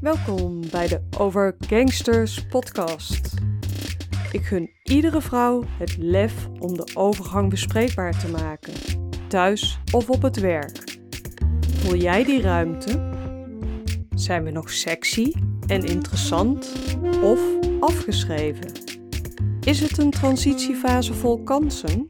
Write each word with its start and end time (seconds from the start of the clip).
Welkom 0.00 0.60
bij 0.70 0.88
de 0.88 1.00
Over 1.18 1.56
Gangsters 1.58 2.46
podcast. 2.46 3.34
Ik 4.32 4.44
gun 4.44 4.70
iedere 4.82 5.20
vrouw 5.20 5.64
het 5.78 5.96
lef 5.96 6.48
om 6.58 6.76
de 6.76 6.90
overgang 6.94 7.50
bespreekbaar 7.50 8.18
te 8.18 8.28
maken, 8.28 8.72
thuis 9.28 9.78
of 9.92 10.10
op 10.10 10.22
het 10.22 10.40
werk. 10.40 10.98
Voel 11.74 11.96
jij 11.96 12.24
die 12.24 12.40
ruimte? 12.40 13.10
Zijn 14.14 14.44
we 14.44 14.50
nog 14.50 14.70
sexy 14.70 15.32
en 15.66 15.84
interessant 15.84 16.72
of 17.22 17.40
afgeschreven? 17.80 18.72
Is 19.60 19.80
het 19.80 19.98
een 19.98 20.10
transitiefase 20.10 21.14
vol 21.14 21.42
kansen? 21.42 22.08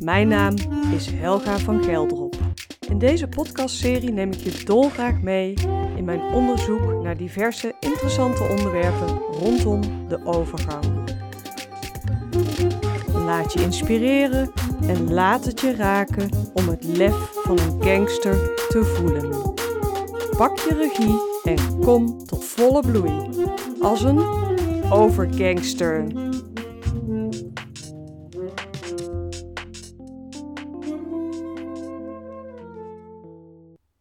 Mijn 0.00 0.28
naam 0.28 0.54
is 0.94 1.10
Helga 1.10 1.58
van 1.58 1.84
Geldrop. 1.84 2.25
In 2.88 2.98
deze 2.98 3.28
podcastserie 3.28 4.12
neem 4.12 4.32
ik 4.32 4.38
je 4.38 4.64
dolgraag 4.64 5.20
mee 5.20 5.54
in 5.96 6.04
mijn 6.04 6.20
onderzoek 6.20 7.02
naar 7.02 7.16
diverse 7.16 7.74
interessante 7.80 8.42
onderwerpen 8.42 9.18
rondom 9.18 9.80
de 10.08 10.24
overgang. 10.24 10.84
Laat 13.12 13.52
je 13.52 13.62
inspireren 13.62 14.52
en 14.80 15.12
laat 15.12 15.44
het 15.44 15.60
je 15.60 15.74
raken 15.74 16.28
om 16.54 16.68
het 16.68 16.84
lef 16.84 17.30
van 17.32 17.58
een 17.58 17.82
gangster 17.82 18.66
te 18.68 18.84
voelen. 18.84 19.54
Pak 20.36 20.58
je 20.58 20.74
regie 20.74 21.54
en 21.54 21.78
kom 21.78 22.24
tot 22.24 22.44
volle 22.44 22.80
bloei 22.80 23.12
als 23.80 24.02
een 24.02 24.24
overgangster. 24.90 26.25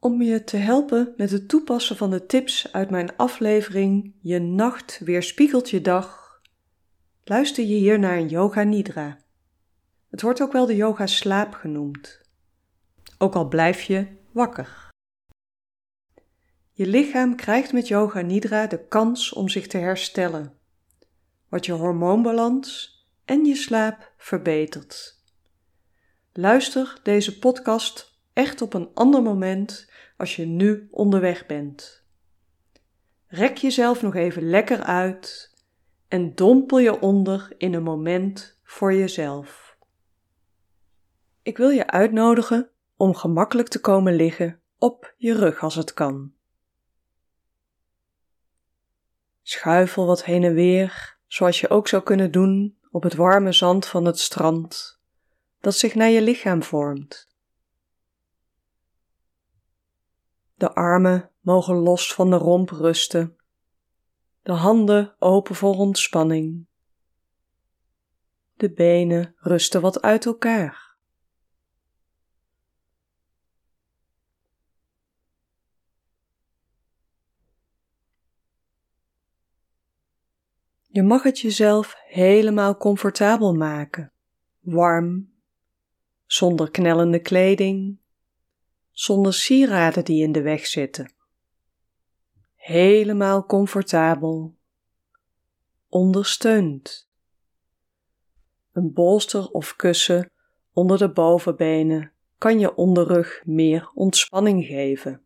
Om 0.06 0.22
je 0.22 0.44
te 0.44 0.58
helpen 0.58 1.14
met 1.18 1.32
het 1.32 1.48
toepassen 1.48 1.96
van 1.96 2.10
de 2.10 2.26
tips 2.26 2.72
uit 2.74 2.90
mijn 2.90 3.18
aflevering 3.18 4.14
Je 4.22 4.40
nacht 4.40 5.00
weerspiegelt 5.04 5.70
je 5.70 5.82
dag, 5.82 6.42
luister 7.24 7.64
je 7.64 7.76
hier 7.76 8.00
naar 8.00 8.18
een 8.18 8.28
yoga 8.28 8.64
nidra. 8.64 9.18
Het 10.10 10.22
wordt 10.22 10.42
ook 10.42 10.52
wel 10.52 10.66
de 10.66 10.76
yoga 10.76 11.08
slaap 11.08 11.54
genoemd. 11.54 12.22
Ook 13.18 13.36
al 13.36 13.48
blijf 13.48 13.82
je 13.82 14.08
wakker. 14.32 14.90
Je 16.72 16.88
lichaam 16.88 17.36
krijgt 17.36 17.74
met 17.74 17.88
yoga 17.88 18.22
nidra 18.22 18.68
de 18.68 18.88
kans 18.88 19.34
om 19.34 19.50
zich 19.50 19.68
te 19.68 19.78
herstellen, 19.78 20.54
wat 21.50 21.66
je 21.66 21.72
hormoonbalans 21.72 23.00
en 23.24 23.46
je 23.46 23.56
slaap 23.56 24.12
verbetert. 24.18 25.24
Luister 26.34 27.00
deze 27.04 27.40
podcast 27.40 28.20
echt 28.34 28.62
op 28.62 28.74
een 28.74 28.90
ander 28.94 29.22
moment 29.22 29.94
als 30.18 30.36
je 30.36 30.46
nu 30.46 30.88
onderweg 30.92 31.46
bent. 31.46 32.04
Rek 33.28 33.58
jezelf 33.58 34.02
nog 34.02 34.16
even 34.16 34.50
lekker 34.50 34.84
uit 34.84 35.54
en 36.08 36.36
dompel 36.36 36.80
je 36.80 37.00
onder 37.00 37.54
in 37.58 37.74
een 37.74 37.84
moment 37.84 38.60
voor 38.64 38.94
jezelf. 38.94 39.78
Ik 41.42 41.58
wil 41.58 41.70
je 41.70 41.88
uitnodigen 41.88 42.70
om 42.96 43.16
gemakkelijk 43.16 43.68
te 43.68 43.82
komen 43.82 44.16
liggen 44.16 44.62
op 44.78 45.14
je 45.18 45.34
rug 45.34 45.64
als 45.64 45.76
het 45.76 45.94
kan. 45.94 46.34
Schuifel 49.42 50.06
wat 50.06 50.24
heen 50.24 50.44
en 50.44 50.54
weer, 50.54 51.18
zoals 51.28 51.60
je 51.60 51.70
ook 51.70 51.88
zou 51.88 52.04
kunnen 52.04 52.32
doen 52.32 52.78
op 52.92 53.04
het 53.04 53.16
warme 53.16 53.52
zand 53.52 53.86
van 53.86 54.06
het 54.06 54.20
strand, 54.20 55.00
dat 55.60 55.76
zich 55.76 55.96
naar 55.96 56.10
je 56.10 56.22
lichaam 56.22 56.64
vormt. 56.64 57.35
De 60.56 60.74
armen 60.74 61.32
mogen 61.40 61.76
los 61.76 62.14
van 62.14 62.30
de 62.30 62.36
romp 62.36 62.70
rusten, 62.70 63.38
de 64.42 64.52
handen 64.52 65.16
open 65.20 65.56
voor 65.56 65.76
ontspanning. 65.76 66.68
De 68.54 68.72
benen 68.72 69.36
rusten 69.38 69.82
wat 69.82 70.02
uit 70.02 70.26
elkaar. 70.26 70.86
Je 80.96 81.04
mag 81.04 81.24
het 81.24 81.40
jezelf 81.40 81.96
helemaal 82.08 82.78
comfortabel 82.78 83.54
maken, 83.54 84.12
warm, 84.60 85.34
zonder 86.26 86.72
knellende 86.72 87.20
kleding, 87.20 88.00
zonder 88.96 89.34
sieraden 89.34 90.06
die 90.06 90.24
in 90.24 90.32
de 90.32 90.42
weg 90.42 90.66
zitten. 90.66 91.14
Helemaal 92.56 93.46
comfortabel, 93.46 94.56
ondersteund. 95.90 97.10
Een 98.72 98.94
bolster 98.94 99.50
of 99.50 99.76
kussen 99.76 100.32
onder 100.74 100.98
de 100.98 101.12
bovenbenen 101.12 102.12
kan 102.38 102.60
je 102.60 102.76
onderrug 102.76 103.42
meer 103.46 103.92
ontspanning 103.94 104.66
geven. 104.66 105.22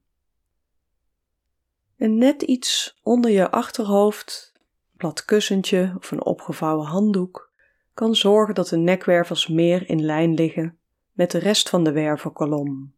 En 1.98 2.18
net 2.18 2.42
iets 2.42 3.00
onder 3.04 3.32
je 3.32 3.52
achterhoofd, 3.52 4.54
plat 4.98 5.26
kussentje 5.26 5.94
of 5.98 6.12
een 6.12 6.26
opgevouwen 6.26 6.88
handdoek, 6.88 7.54
kan 7.94 8.16
zorgen 8.16 8.56
dat 8.56 8.68
de 8.68 8.78
nekwervels 8.78 9.48
meer 9.48 9.90
in 9.90 10.06
lijn 10.06 10.34
liggen 10.34 10.80
met 11.12 11.32
de 11.32 11.38
rest 11.38 11.70
van 11.70 11.84
de 11.84 11.92
wervelkolom. 11.92 12.98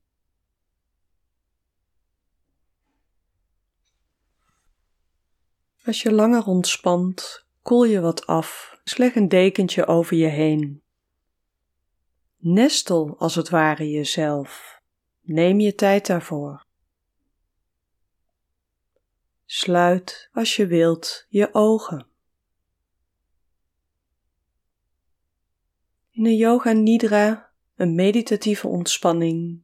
Als 5.85 6.01
je 6.01 6.11
langer 6.11 6.45
ontspant, 6.45 7.45
koel 7.61 7.83
je 7.83 7.99
wat 7.99 8.25
af, 8.27 8.79
sleg 8.83 9.15
een 9.15 9.27
dekentje 9.27 9.85
over 9.85 10.17
je 10.17 10.27
heen. 10.27 10.81
Nestel 12.37 13.15
als 13.17 13.35
het 13.35 13.49
ware 13.49 13.89
jezelf. 13.89 14.81
Neem 15.21 15.59
je 15.59 15.75
tijd 15.75 16.07
daarvoor. 16.07 16.65
Sluit 19.45 20.29
als 20.33 20.55
je 20.55 20.67
wilt 20.67 21.25
je 21.29 21.53
ogen. 21.53 22.07
In 26.11 26.25
een 26.25 26.35
yoga 26.35 26.71
nidra, 26.71 27.51
een 27.75 27.95
meditatieve 27.95 28.67
ontspanning, 28.67 29.61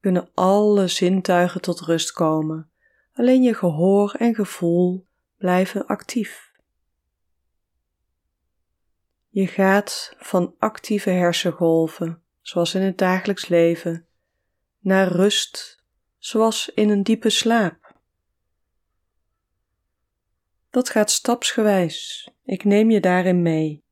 kunnen 0.00 0.30
alle 0.34 0.88
zintuigen 0.88 1.60
tot 1.60 1.80
rust 1.80 2.12
komen. 2.12 2.70
Alleen 3.12 3.42
je 3.42 3.54
gehoor 3.54 4.12
en 4.12 4.34
gevoel 4.34 5.06
blijven 5.42 5.86
actief. 5.86 6.52
Je 9.28 9.46
gaat 9.46 10.14
van 10.18 10.54
actieve 10.58 11.10
hersengolven, 11.10 12.22
zoals 12.40 12.74
in 12.74 12.82
het 12.82 12.98
dagelijks 12.98 13.48
leven, 13.48 14.06
naar 14.78 15.08
rust, 15.08 15.82
zoals 16.18 16.68
in 16.68 16.88
een 16.88 17.02
diepe 17.02 17.30
slaap. 17.30 17.96
Dat 20.70 20.88
gaat 20.88 21.10
stapsgewijs. 21.10 22.30
Ik 22.44 22.64
neem 22.64 22.90
je 22.90 23.00
daarin 23.00 23.42
mee. 23.42 23.84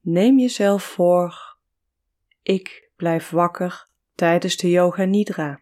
Neem 0.00 0.38
jezelf 0.38 0.82
voor, 0.82 1.56
ik 2.42 2.90
blijf 2.96 3.30
wakker 3.30 3.88
tijdens 4.14 4.56
de 4.56 4.70
yoga 4.70 5.04
nidra. 5.04 5.60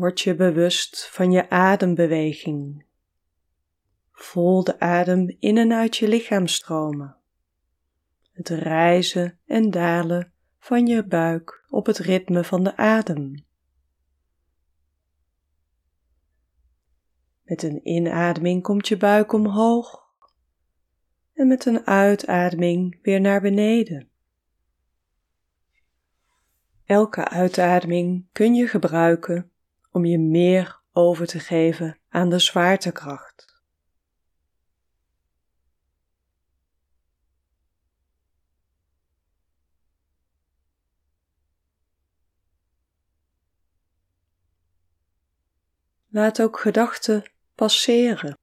Word 0.00 0.20
je 0.20 0.34
bewust 0.34 1.10
van 1.10 1.32
je 1.32 1.50
adembeweging. 1.50 2.84
Voel 4.12 4.64
de 4.64 4.80
adem 4.80 5.36
in 5.38 5.56
en 5.56 5.72
uit 5.72 5.96
je 5.96 6.08
lichaam 6.08 6.46
stromen. 6.46 7.16
Het 8.32 8.48
rijzen 8.48 9.38
en 9.46 9.70
dalen 9.70 10.32
van 10.58 10.86
je 10.86 11.04
buik 11.06 11.64
op 11.68 11.86
het 11.86 11.98
ritme 11.98 12.44
van 12.44 12.64
de 12.64 12.76
adem. 12.76 13.44
Met 17.42 17.62
een 17.62 17.88
inademing 17.88 18.62
komt 18.62 18.88
je 18.88 18.96
buik 18.96 19.32
omhoog 19.32 20.14
en 21.32 21.46
met 21.46 21.64
een 21.64 21.86
uitademing 21.86 22.98
weer 23.02 23.20
naar 23.20 23.40
beneden. 23.40 24.08
Elke 26.84 27.28
uitademing 27.28 28.28
kun 28.32 28.54
je 28.54 28.66
gebruiken 28.66 29.50
om 29.90 30.04
je 30.04 30.18
meer 30.18 30.80
over 30.92 31.26
te 31.26 31.38
geven 31.38 31.98
aan 32.08 32.28
de 32.28 32.38
zwaartekracht. 32.38 33.50
Laat 46.12 46.42
ook 46.42 46.60
gedachten 46.60 47.30
passeren. 47.54 48.38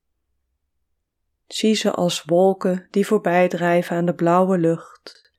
Zie 1.47 1.73
ze 1.73 1.91
als 1.91 2.23
wolken 2.23 2.87
die 2.91 3.05
voorbij 3.05 3.47
drijven 3.47 3.95
aan 3.95 4.05
de 4.05 4.15
blauwe 4.15 4.57
lucht, 4.57 5.31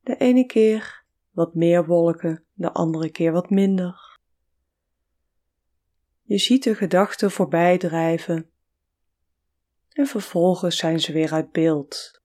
de 0.00 0.16
ene 0.16 0.46
keer 0.46 1.04
wat 1.30 1.54
meer 1.54 1.86
wolken, 1.86 2.44
de 2.52 2.72
andere 2.72 3.10
keer 3.10 3.32
wat 3.32 3.50
minder. 3.50 4.07
Je 6.28 6.38
ziet 6.38 6.62
de 6.62 6.74
gedachten 6.74 7.30
voorbij 7.30 7.78
drijven 7.78 8.50
en 9.92 10.06
vervolgens 10.06 10.76
zijn 10.76 11.00
ze 11.00 11.12
weer 11.12 11.32
uit 11.32 11.52
beeld. 11.52 12.20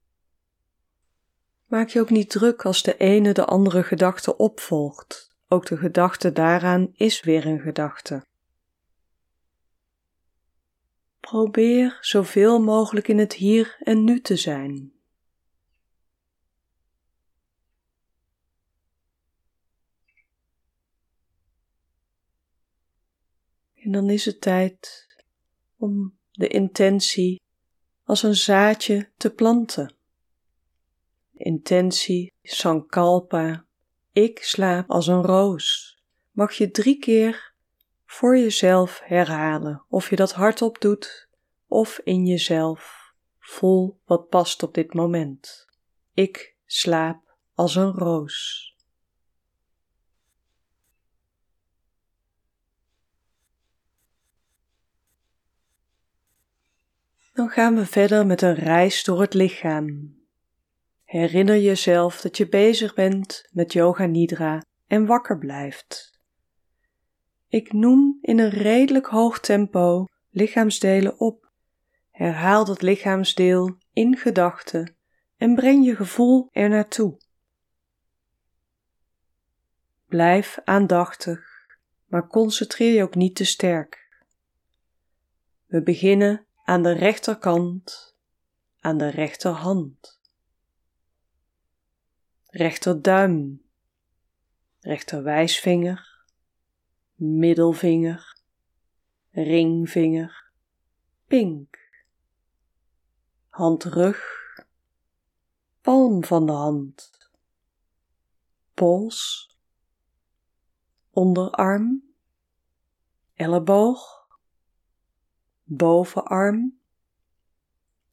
Maak 1.65 1.89
je 1.89 1.99
ook 1.99 2.09
niet 2.09 2.29
druk 2.29 2.65
als 2.65 2.83
de 2.83 2.97
ene 2.97 3.33
de 3.33 3.45
andere 3.45 3.83
gedachte 3.83 4.37
opvolgt. 4.37 5.35
Ook 5.47 5.65
de 5.65 5.77
gedachte 5.77 6.31
daaraan 6.31 6.91
is 6.93 7.21
weer 7.21 7.45
een 7.45 7.59
gedachte. 7.59 8.25
Probeer 11.19 11.97
zoveel 12.01 12.61
mogelijk 12.61 13.07
in 13.07 13.17
het 13.17 13.33
hier 13.33 13.77
en 13.79 14.03
nu 14.03 14.21
te 14.21 14.35
zijn. 14.35 14.91
En 23.83 23.91
dan 23.91 24.09
is 24.09 24.25
het 24.25 24.41
tijd 24.41 25.07
om 25.77 26.17
de 26.31 26.47
intentie 26.47 27.41
als 28.03 28.23
een 28.23 28.35
zaadje 28.35 29.09
te 29.17 29.33
planten. 29.33 29.95
Intentie 31.33 32.33
Sankalpa, 32.41 33.65
ik 34.11 34.43
slaap 34.43 34.89
als 34.89 35.07
een 35.07 35.21
roos, 35.21 35.97
mag 36.31 36.53
je 36.53 36.71
drie 36.71 36.99
keer 36.99 37.53
voor 38.05 38.37
jezelf 38.37 39.01
herhalen, 39.03 39.83
of 39.89 40.09
je 40.09 40.15
dat 40.15 40.31
hardop 40.31 40.81
doet 40.81 41.27
of 41.67 41.99
in 42.03 42.25
jezelf. 42.25 43.11
Voel 43.39 43.99
wat 44.05 44.29
past 44.29 44.63
op 44.63 44.73
dit 44.73 44.93
moment. 44.93 45.67
Ik 46.13 46.55
slaap 46.65 47.35
als 47.53 47.75
een 47.75 47.91
roos. 47.91 48.72
Dan 57.33 57.49
gaan 57.49 57.75
we 57.75 57.85
verder 57.85 58.25
met 58.25 58.41
een 58.41 58.55
reis 58.55 59.03
door 59.03 59.21
het 59.21 59.33
lichaam. 59.33 60.15
Herinner 61.03 61.57
jezelf 61.57 62.21
dat 62.21 62.37
je 62.37 62.49
bezig 62.49 62.93
bent 62.93 63.47
met 63.51 63.73
Yoga 63.73 64.05
Nidra 64.05 64.63
en 64.87 65.05
wakker 65.05 65.37
blijft. 65.37 66.19
Ik 67.47 67.73
noem 67.73 68.17
in 68.21 68.39
een 68.39 68.49
redelijk 68.49 69.05
hoog 69.05 69.39
tempo 69.39 70.05
lichaamsdelen 70.29 71.19
op. 71.19 71.51
Herhaal 72.11 72.65
dat 72.65 72.81
lichaamsdeel 72.81 73.77
in 73.93 74.17
gedachten 74.17 74.95
en 75.37 75.55
breng 75.55 75.85
je 75.85 75.95
gevoel 75.95 76.49
er 76.51 76.69
naartoe. 76.69 77.17
Blijf 80.07 80.59
aandachtig, 80.63 81.67
maar 82.05 82.27
concentreer 82.27 82.93
je 82.93 83.03
ook 83.03 83.15
niet 83.15 83.35
te 83.35 83.45
sterk. 83.45 84.23
We 85.65 85.83
beginnen 85.83 86.47
aan 86.63 86.83
de 86.83 86.91
rechterkant, 86.91 88.15
aan 88.79 88.97
de 88.97 89.09
rechterhand, 89.09 90.19
rechterduim, 92.45 93.61
rechterwijsvinger, 94.79 96.25
middelvinger, 97.15 98.37
ringvinger, 99.31 100.51
pink, 101.27 101.77
handrug, 103.49 104.21
palm 105.81 106.23
van 106.23 106.45
de 106.45 106.51
hand, 106.51 107.29
pols, 108.73 109.51
onderarm, 111.09 112.03
elleboog, 113.33 114.22
bovenarm, 115.77 116.79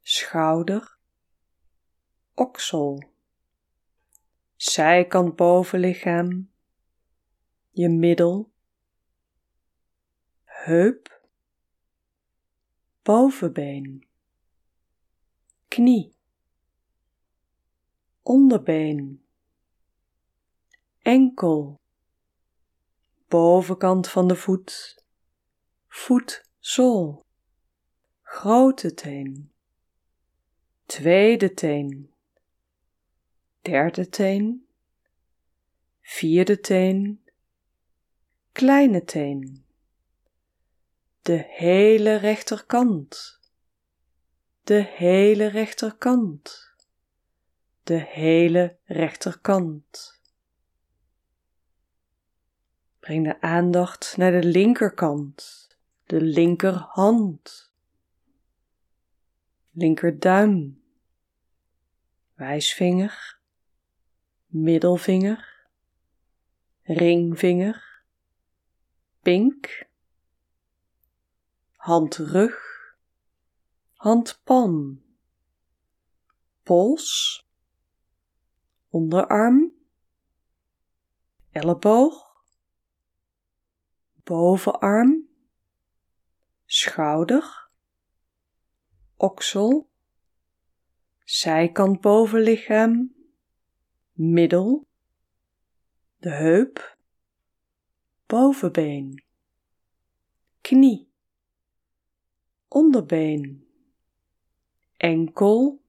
schouder, 0.03 0.99
oksel, 2.35 3.11
zijkant 4.57 5.37
bovenlichaam, 5.37 6.51
je 7.71 7.89
middel, 7.89 8.53
heup, 10.45 11.29
bovenbeen, 13.03 14.06
knie, 15.69 16.15
onderbeen, 18.23 19.25
enkel, 20.99 21.81
bovenkant 23.29 24.09
van 24.09 24.29
de 24.29 24.37
voet, 24.37 25.05
voetzool 25.89 27.29
grote 28.32 28.94
teen, 28.94 29.50
tweede 30.87 31.55
teen, 31.55 32.11
derde 33.62 34.09
teen, 34.09 34.67
vierde 36.00 36.61
teen, 36.61 37.21
kleine 38.53 39.05
teen, 39.05 39.65
de 41.23 41.44
hele 41.49 42.15
rechterkant, 42.17 43.41
de 44.62 44.82
hele 44.97 45.47
rechterkant, 45.47 46.75
de 47.82 47.99
hele 47.99 48.77
rechterkant. 48.85 50.21
Breng 52.99 53.25
de 53.25 53.41
aandacht 53.41 54.17
naar 54.17 54.41
de 54.41 54.44
linkerkant, 54.44 55.69
de 56.06 56.21
linkerhand 56.21 57.69
linkerduim, 59.72 60.82
wijsvinger, 62.34 63.38
middelvinger, 64.46 65.44
ringvinger, 66.82 67.82
pink, 69.22 69.88
handrug, 71.76 72.58
handpalm, 73.94 75.02
pols, 76.62 77.44
onderarm, 78.90 79.72
elleboog, 81.53 82.44
bovenarm, 84.24 85.29
schouder, 86.67 87.69
oksel, 89.20 89.89
zijkant 91.24 92.00
bovenlichaam, 92.00 93.15
middel, 94.12 94.86
de 96.19 96.31
heup, 96.31 96.96
bovenbeen, 98.27 99.24
knie, 100.60 101.12
onderbeen, 102.69 103.69
enkel, 104.96 105.82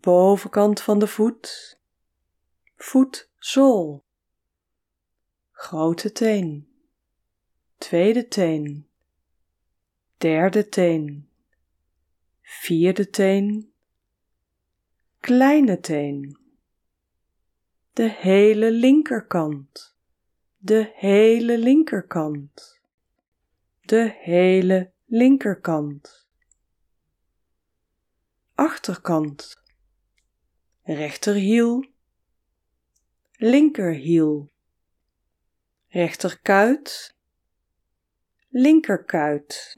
bovenkant 0.00 0.80
van 0.80 0.98
de 0.98 1.06
voet, 1.06 1.80
voetzool, 2.76 4.04
grote 5.50 6.12
teen, 6.12 6.68
tweede 7.76 8.28
teen, 8.28 8.88
derde 10.16 10.68
teen 10.68 11.30
vierde 12.46 13.10
teen, 13.10 13.72
kleine 15.20 15.80
teen, 15.80 16.38
de 17.92 18.08
hele 18.08 18.70
linkerkant, 18.70 19.96
de 20.58 20.92
hele 20.94 21.58
linkerkant, 21.58 22.80
de 23.86 24.14
hele 24.20 24.92
linkerkant, 25.06 26.26
achterkant, 28.54 29.62
rechterhiel, 30.82 31.84
linkerhiel, 33.38 34.52
rechterkuit, 35.88 37.14
linkerkuit 38.48 39.76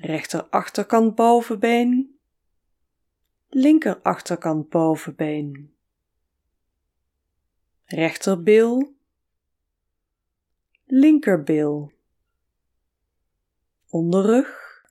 rechter 0.00 0.44
achterkant 0.50 1.14
bovenbeen, 1.14 2.18
linker 3.48 4.00
achterkant 4.02 4.68
bovenbeen, 4.68 5.74
rechterbil, 7.84 8.94
linkerbil, 10.84 11.92
onderrug, 13.88 14.82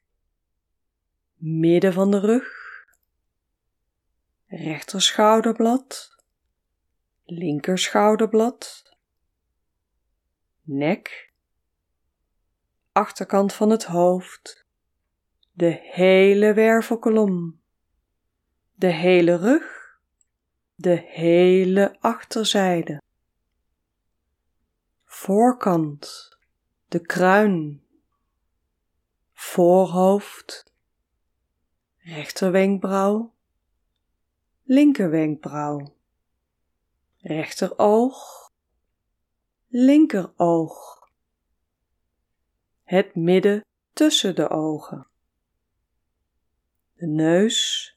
midden 1.36 1.94
van 1.94 2.12
de 2.12 2.20
rug, 2.20 2.50
rechter 4.46 5.02
schouderblad, 5.02 6.16
linker 7.26 7.78
schouderblad, 7.78 8.94
nek, 10.62 11.34
achterkant 12.92 13.54
van 13.54 13.70
het 13.70 13.84
hoofd, 13.84 14.67
de 15.58 15.80
hele 15.84 16.54
wervelkolom, 16.54 17.60
de 18.74 18.88
hele 18.88 19.36
rug, 19.36 20.00
de 20.76 20.96
hele 20.96 21.98
achterzijde, 22.00 23.02
voorkant, 25.04 26.38
de 26.88 27.00
kruin, 27.00 27.84
voorhoofd, 29.34 30.74
rechterwenkbrauw, 31.98 33.34
linkerwenkbrauw, 34.64 35.96
rechteroog, 37.18 38.52
linkeroog, 39.68 41.10
het 42.84 43.16
midden 43.16 43.66
tussen 43.94 44.36
de 44.36 44.50
ogen, 44.50 45.08
de 46.98 47.08
neus, 47.08 47.94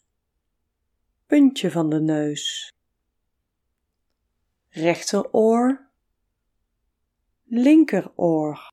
puntje 1.26 1.70
van 1.70 1.90
de 1.90 2.00
neus, 2.00 2.72
rechteroor, 4.68 5.90
linkeroor, 7.44 8.72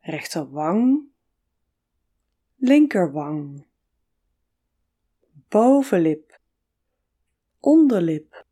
rechterwang, 0.00 1.08
linkerwang, 2.56 3.66
bovenlip, 5.48 6.40
onderlip, 7.60 8.44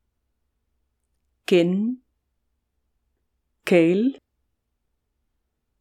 kin, 1.45 2.03
keel, 3.63 4.19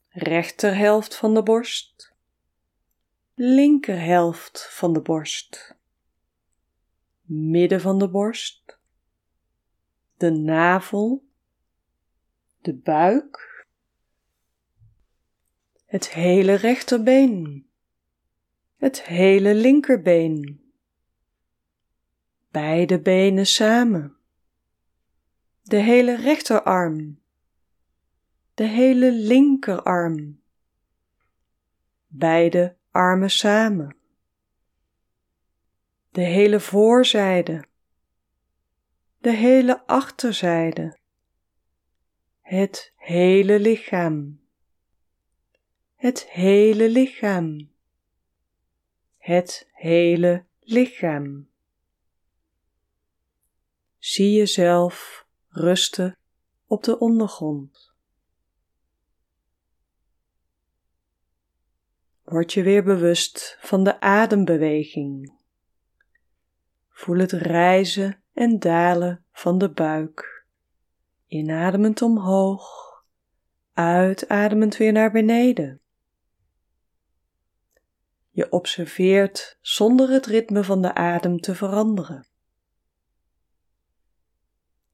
rechterhelft 0.09 1.15
van 1.15 1.33
de 1.33 1.43
borst, 1.43 2.10
linkerhelft 3.43 4.67
van 4.73 4.93
de 4.93 5.01
borst, 5.01 5.75
midden 7.21 7.81
van 7.81 7.99
de 7.99 8.09
borst, 8.09 8.79
de 10.17 10.31
navel, 10.31 11.27
de 12.61 12.73
buik, 12.73 13.65
het 15.85 16.09
hele 16.09 16.53
rechterbeen, 16.53 17.67
het 18.77 19.03
hele 19.03 19.55
linkerbeen, 19.55 20.61
beide 22.51 22.99
benen 22.99 23.47
samen, 23.47 24.17
de 25.61 25.77
hele 25.77 26.15
rechterarm, 26.15 27.19
de 28.53 28.63
hele 28.63 29.11
linkerarm, 29.11 30.41
beide 32.07 32.79
armen 32.91 33.29
samen, 33.29 33.95
de 36.09 36.21
hele 36.21 36.59
voorzijde, 36.59 37.65
de 39.17 39.31
hele 39.31 39.87
achterzijde, 39.87 40.97
het 42.41 42.93
hele 42.95 43.59
lichaam, 43.59 44.41
het 45.95 46.29
hele 46.29 46.89
lichaam, 46.89 47.71
het 49.17 49.69
hele 49.71 50.45
lichaam. 50.59 51.49
Zie 53.97 54.31
jezelf 54.31 55.25
rusten 55.47 56.17
op 56.65 56.83
de 56.83 56.99
ondergrond. 56.99 57.90
Word 62.31 62.53
je 62.53 62.63
weer 62.63 62.83
bewust 62.83 63.57
van 63.59 63.83
de 63.83 63.99
adembeweging. 63.99 65.39
Voel 66.89 67.17
het 67.17 67.31
rijzen 67.31 68.23
en 68.33 68.59
dalen 68.59 69.25
van 69.31 69.57
de 69.57 69.71
buik. 69.71 70.45
Inademend 71.27 72.01
omhoog, 72.01 72.65
uitademend 73.73 74.77
weer 74.77 74.91
naar 74.91 75.11
beneden. 75.11 75.81
Je 78.29 78.51
observeert 78.51 79.57
zonder 79.61 80.09
het 80.09 80.25
ritme 80.25 80.63
van 80.63 80.81
de 80.81 80.93
adem 80.93 81.39
te 81.39 81.55
veranderen. 81.55 82.27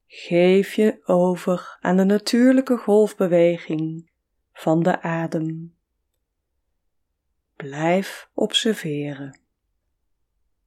Geef 0.06 0.74
je 0.74 1.02
over 1.04 1.78
aan 1.80 1.96
de 1.96 2.04
natuurlijke 2.04 2.76
golfbeweging 2.76 4.10
van 4.52 4.82
de 4.82 5.02
adem. 5.02 5.77
Blijf 7.58 8.30
observeren. 8.34 9.38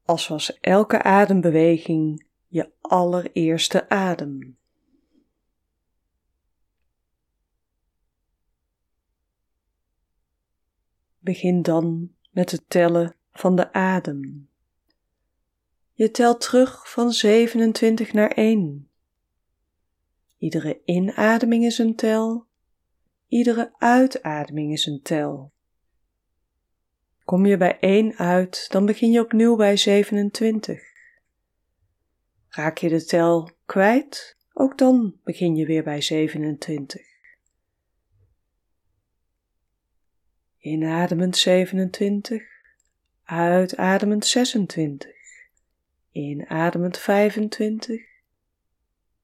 Als 0.05 0.27
was 0.27 0.60
elke 0.60 1.03
adembeweging 1.03 2.25
je 2.48 2.71
allereerste 2.81 3.89
adem. 3.89 4.57
Begin 11.19 11.62
dan 11.62 12.12
met 12.29 12.51
het 12.51 12.63
tellen 12.67 13.15
van 13.31 13.55
de 13.55 13.74
adem. 13.74 14.50
Je 15.91 16.12
telt 16.12 16.41
terug 16.41 16.91
van 16.91 17.12
27 17.12 18.13
naar 18.13 18.31
1. 18.31 18.89
Iedere 20.38 20.81
inademing 20.86 21.65
is 21.65 21.77
een 21.77 21.95
tel, 21.95 22.45
iedere 23.27 23.74
uitademing 23.77 24.71
is 24.71 24.86
een 24.86 25.01
tel. 25.01 25.51
Kom 27.31 27.45
je 27.45 27.57
bij 27.57 27.79
1 27.79 28.17
uit, 28.17 28.65
dan 28.69 28.85
begin 28.85 29.11
je 29.11 29.19
opnieuw 29.19 29.55
bij 29.55 29.77
27. 29.77 30.81
Raak 32.50 32.77
je 32.77 32.89
de 32.89 33.05
tel 33.05 33.51
kwijt, 33.65 34.38
ook 34.53 34.77
dan 34.77 35.19
begin 35.23 35.55
je 35.55 35.65
weer 35.65 35.83
bij 35.83 36.01
27. 36.01 37.01
Inademend 40.57 41.38
27, 41.38 42.43
uitademend 43.23 44.25
26, 44.25 45.11
inademend 46.11 46.97
25, 46.97 48.01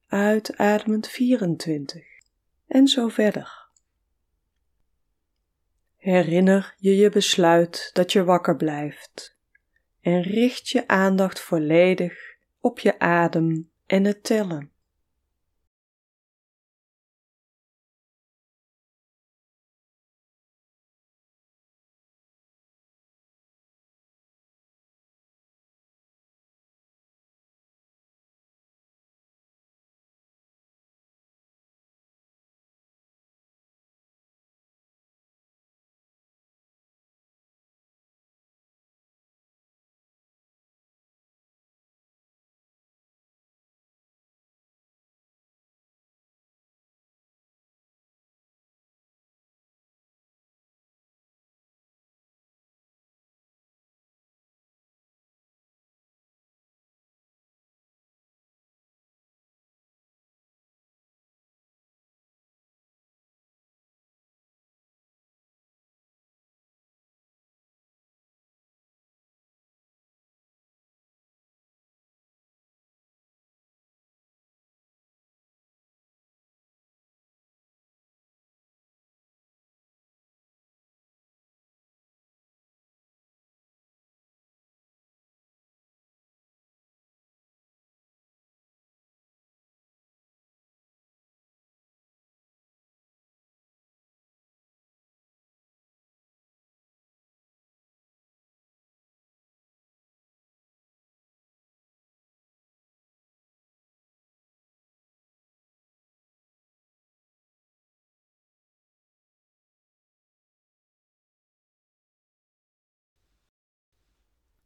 uitademend 0.07 1.07
24 1.07 2.03
en 2.67 2.87
zo 2.87 3.07
verder. 3.07 3.66
Herinner 6.07 6.73
je 6.77 6.95
je 6.95 7.09
besluit 7.09 7.89
dat 7.93 8.11
je 8.11 8.23
wakker 8.23 8.55
blijft 8.55 9.37
en 10.01 10.21
richt 10.21 10.69
je 10.69 10.87
aandacht 10.87 11.39
volledig 11.39 12.13
op 12.59 12.79
je 12.79 12.99
adem 12.99 13.71
en 13.85 14.05
het 14.05 14.23
tellen. 14.23 14.71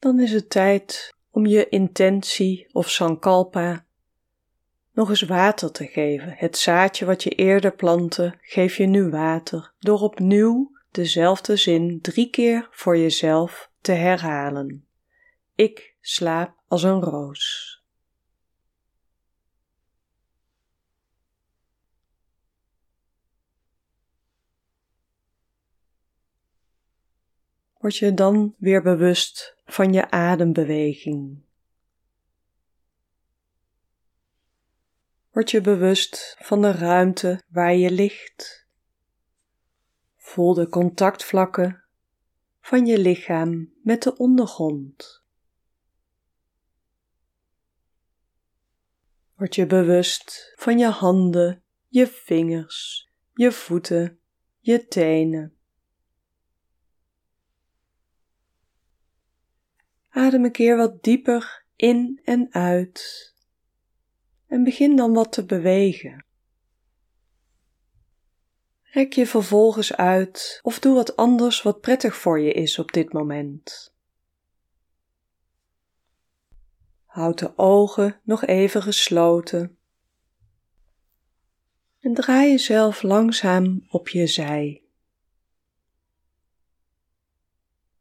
Dan 0.02 0.20
is 0.20 0.32
het 0.32 0.50
tijd 0.50 1.14
om 1.32 1.46
je 1.46 1.70
intentie 1.70 2.68
of 2.72 2.90
sankalpa 2.90 3.86
nog 4.94 5.10
eens 5.10 5.22
water 5.22 5.72
te 5.72 5.88
geven. 5.88 6.34
Het 6.38 6.58
zaadje 6.58 7.06
wat 7.06 7.24
je 7.24 7.30
eerder 7.30 7.76
plantte, 7.76 8.38
geef 8.42 8.78
je 8.78 8.86
nu 8.86 9.10
water 9.10 9.74
door 9.80 10.00
opnieuw 10.00 10.72
dezelfde 10.92 11.56
zin 11.56 12.02
drie 12.02 12.30
keer 12.30 12.68
voor 12.72 12.98
jezelf 12.98 13.72
te 13.82 13.92
herhalen. 13.92 14.86
Ik 15.56 15.96
slaap 16.00 16.56
als 16.68 16.84
een 16.84 17.02
roos. 17.02 17.70
Word 27.78 27.98
je 27.98 28.14
dan 28.14 28.56
weer 28.58 28.82
bewust 28.82 29.60
van 29.72 29.94
je 29.94 30.12
adembeweging. 30.12 31.42
Word 35.32 35.52
je 35.52 35.62
bewust 35.62 36.36
van 36.40 36.62
de 36.62 36.72
ruimte 36.72 37.42
waar 37.48 37.76
je 37.76 37.92
ligt. 37.92 38.68
Voel 40.18 40.54
de 40.54 40.70
contactvlakken 40.70 41.84
van 42.60 42.86
je 42.86 42.98
lichaam 42.98 43.74
met 43.84 44.04
de 44.04 44.18
ondergrond. 44.18 45.24
Word 49.36 49.56
je 49.56 49.66
bewust 49.66 50.54
van 50.56 50.80
je 50.80 50.88
handen, 50.88 51.64
je 51.88 52.08
vingers, 52.08 53.10
je 53.34 53.52
voeten, 53.52 54.20
je 54.60 54.88
tenen. 54.88 55.61
Adem 60.12 60.44
een 60.44 60.52
keer 60.52 60.78
wat 60.78 61.04
dieper 61.04 61.66
in 61.76 62.22
en 62.24 62.54
uit 62.54 63.34
en 64.48 64.64
begin 64.64 64.96
dan 64.96 65.14
wat 65.14 65.32
te 65.32 65.46
bewegen. 65.46 66.26
Rek 68.82 69.14
je 69.14 69.28
vervolgens 69.28 69.96
uit 69.96 70.60
of 70.62 70.80
doe 70.80 70.96
wat 70.96 71.16
anders 71.16 71.62
wat 71.62 71.82
prettig 71.82 72.16
voor 72.16 72.40
je 72.40 72.52
is 72.52 72.80
op 72.80 72.92
dit 72.92 73.14
moment. 73.14 73.94
Houd 77.06 77.40
de 77.40 77.58
ogen 77.58 78.20
nog 78.24 78.46
even 78.46 78.82
gesloten 78.82 79.78
en 82.00 82.14
draai 82.14 82.50
jezelf 82.50 83.02
langzaam 83.02 83.86
op 83.90 84.10
je 84.10 84.28
zij. 84.28 84.81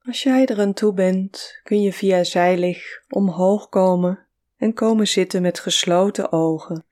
Als 0.04 0.22
jij 0.22 0.46
er 0.46 0.60
aan 0.60 0.72
toe 0.72 0.92
bent, 0.92 1.60
kun 1.62 1.82
je 1.82 1.92
via 1.92 2.24
zijlig 2.24 3.04
omhoog 3.08 3.68
komen 3.68 4.26
en 4.56 4.74
komen 4.74 5.08
zitten 5.08 5.42
met 5.42 5.58
gesloten 5.58 6.32
ogen 6.32 6.84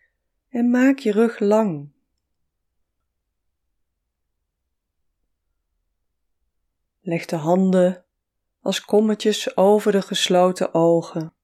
en 0.48 0.70
maak 0.70 0.98
je 0.98 1.12
rug 1.12 1.38
lang. 1.38 1.92
Leg 7.00 7.24
de 7.24 7.36
handen 7.36 8.04
als 8.60 8.84
kommetjes 8.84 9.56
over 9.56 9.92
de 9.92 10.02
gesloten 10.02 10.74
ogen 10.74 11.34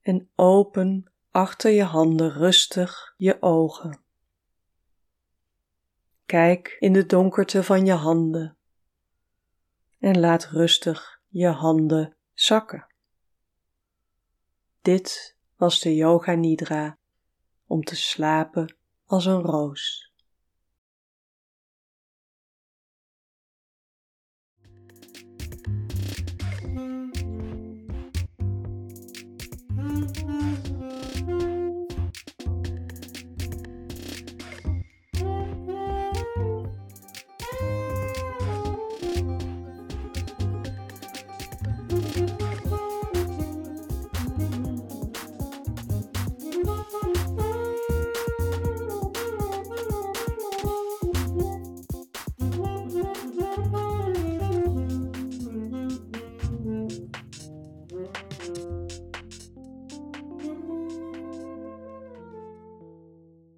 en 0.00 0.30
open 0.34 1.12
achter 1.30 1.70
je 1.70 1.84
handen 1.84 2.32
rustig 2.32 3.14
je 3.16 3.42
ogen. 3.42 4.00
Kijk 6.26 6.76
in 6.78 6.92
de 6.92 7.06
donkerte 7.06 7.62
van 7.62 7.86
je 7.86 7.92
handen 7.92 8.56
en 10.02 10.20
laat 10.20 10.44
rustig 10.44 11.20
je 11.28 11.48
handen 11.48 12.16
zakken. 12.32 12.86
Dit 14.80 15.36
was 15.56 15.80
de 15.80 15.94
Yoga 15.94 16.32
Nidra 16.32 16.98
om 17.66 17.82
te 17.82 17.96
slapen 17.96 18.76
als 19.06 19.26
een 19.26 19.40
roos. 19.40 20.11